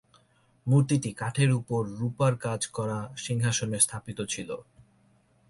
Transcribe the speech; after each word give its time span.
মূর্তিটি 0.67 1.11
কাঠের 1.13 1.49
উপর 1.51 1.81
রূপার 1.99 2.33
কাজ 2.37 2.61
করা 2.67 2.99
সিংহাসনে 3.17 3.79
স্থাপিত 3.79 4.19
ছিল। 4.29 4.49